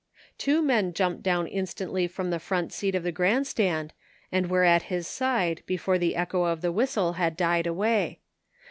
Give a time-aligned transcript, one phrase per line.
[0.39, 3.93] Two men jtmiped down instantly from the front seat of the grandstand
[4.31, 8.19] and were at his side before the echo of the whistle had died away.